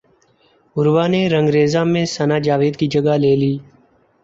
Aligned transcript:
عروہ 0.75 1.05
نے 1.11 1.21
رنگریزا 1.29 1.81
میں 1.91 2.05
ثناء 2.15 2.39
جاوید 2.45 2.73
کی 2.79 2.87
جگہ 2.93 3.15
لے 3.23 3.33
لی 3.41 3.53